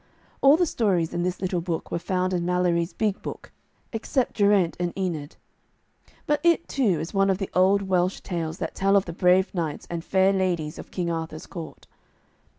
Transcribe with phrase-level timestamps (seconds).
[0.41, 3.51] All the stories in this little book were found in Malory's big book,
[3.93, 5.35] except 'Geraint and Enid.'
[6.25, 9.53] But it, too, is one of the old Welsh tales that tell of the brave
[9.53, 11.85] knights and fair ladies of King Arthur's court.